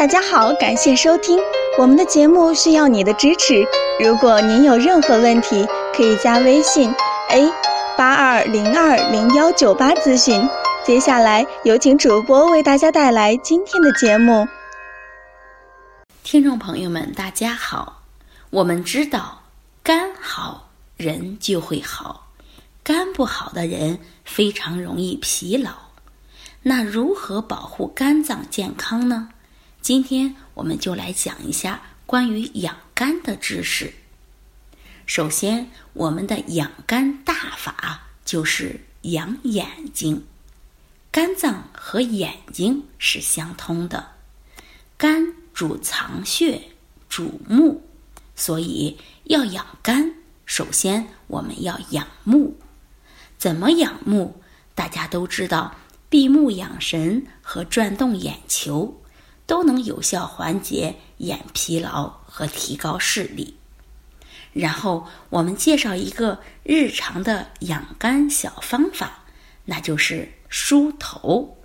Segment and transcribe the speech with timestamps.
[0.00, 1.38] 大家好，感谢收听
[1.76, 3.62] 我们的节目，需要你的支持。
[4.02, 6.90] 如果您有任何问题，可以加微信
[7.28, 7.52] a
[7.98, 10.48] 八二零二零幺九八咨询。
[10.86, 14.48] 接下来有请主播为大家带来今天的节目。
[16.22, 18.00] 听众朋友们，大家好。
[18.48, 19.42] 我们知道，
[19.82, 22.28] 肝好人就会好，
[22.82, 25.72] 肝不好的人非常容易疲劳。
[26.62, 29.28] 那如何保护肝脏健康呢？
[29.82, 33.94] 今天我们就来讲一下关于养肝的知识。
[35.06, 40.26] 首先，我们的养肝大法就是养眼睛。
[41.10, 44.12] 肝脏和眼睛是相通的，
[44.96, 46.68] 肝主藏血，
[47.08, 47.82] 主目，
[48.36, 52.56] 所以要养肝，首先我们要养目。
[53.38, 54.40] 怎么养目？
[54.74, 55.74] 大家都知道，
[56.08, 59.00] 闭目养神和转动眼球。
[59.50, 63.56] 都能有效缓解眼疲劳和提高视力。
[64.52, 69.24] 然后我们介绍一个日常的养肝小方法，
[69.64, 71.58] 那就是梳头。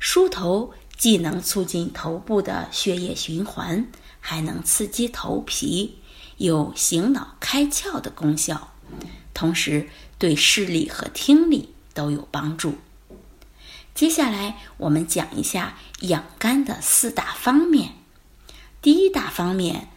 [0.00, 3.86] 梳头既能促进头部的血液循环，
[4.18, 6.00] 还能刺激头皮，
[6.38, 8.72] 有醒脑开窍的功效，
[9.32, 12.74] 同时对视力和听力都有帮助。
[13.94, 17.92] 接下来我们讲一下养肝的四大方面。
[18.82, 19.88] 第一大方面，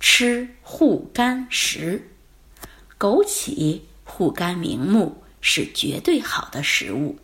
[0.00, 2.10] 吃护肝食。
[2.98, 7.18] 枸杞护肝明目，是绝对好的食物。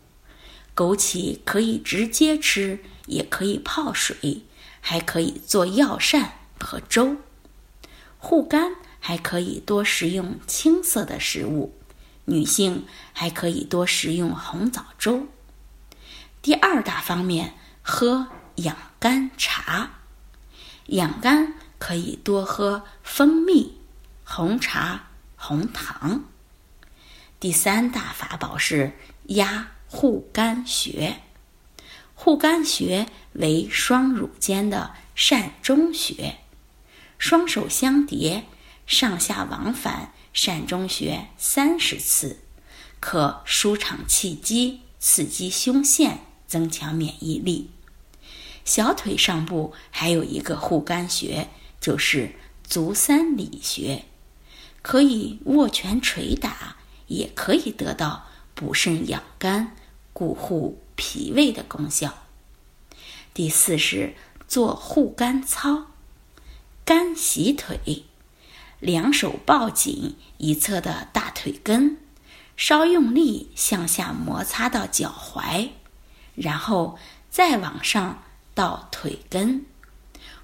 [0.77, 4.43] 枸杞可以直接吃，也可以泡水，
[4.83, 7.17] 还可以做药膳和粥。
[8.19, 11.75] 护肝还可以多食用青色的食物，
[12.27, 12.85] 女性
[13.15, 15.27] 还可以多食用红枣粥。
[16.41, 19.91] 第二大方面，喝养肝茶。
[20.87, 23.79] 养肝可以多喝蜂蜜、
[24.25, 26.25] 红茶、红糖。
[27.41, 31.21] 第三大法宝是压护肝穴。
[32.15, 36.39] 护肝穴为双乳间的膻中穴，
[37.19, 38.45] 双手相叠，
[38.87, 42.41] 上下往返膻中穴三十次，
[42.99, 46.21] 可舒畅气机，刺激胸腺。
[46.49, 47.71] 增强免疫力。
[48.65, 51.49] 小腿上部还有一个护肝穴，
[51.81, 52.33] 就是
[52.65, 54.05] 足三里穴，
[54.83, 56.77] 可以握拳捶打，
[57.07, 59.77] 也可以得到补肾养肝、
[60.13, 62.25] 固护脾胃的功效。
[63.33, 64.15] 第四是
[64.47, 65.87] 做护肝操，
[66.85, 68.05] 肝洗腿，
[68.81, 71.99] 两手抱紧一侧的大腿根，
[72.57, 75.71] 稍用力向下摩擦到脚踝。
[76.41, 76.99] 然后
[77.31, 78.23] 再往上
[78.55, 79.65] 到腿根，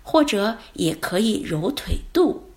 [0.03, 2.51] 或者也可以揉腿肚，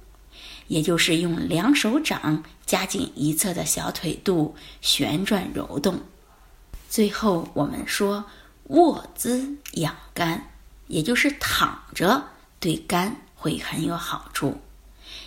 [0.68, 6.02] 也就是用两手掌夹紧一侧的小腿肚旋转揉动。
[6.90, 8.26] 最后我们说
[8.66, 10.50] 卧姿养肝，
[10.88, 14.58] 也就是躺着对肝会很有好处。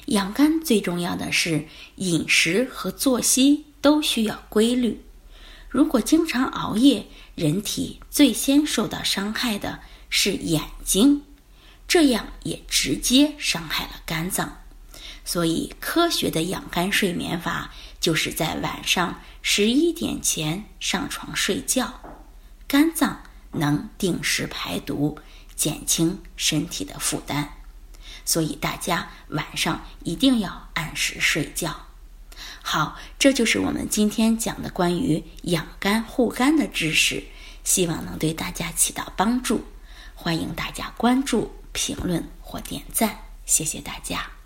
[0.07, 1.67] 养肝最重要的是
[1.97, 5.01] 饮食和作息都需要规律，
[5.71, 7.07] 如果经常熬夜。
[7.37, 11.23] 人体最先受到伤害的是眼睛，
[11.89, 14.59] 这样也直接伤害了肝脏。
[15.25, 22.03] 所以，科学的养肝睡眠法就是在晚上十一点前上床睡觉，
[22.69, 25.19] 肝脏能定时排毒，
[25.57, 27.55] 减轻身体的负担。
[28.27, 31.87] 所以，大家晚上一定要按时睡觉。
[32.73, 37.25] 好，这就是我们今天讲的关于养肝护肝的知识，
[37.65, 39.65] 希望能对大家起到帮助。
[40.15, 44.40] 欢迎大家关注、评论或点赞，谢谢大家。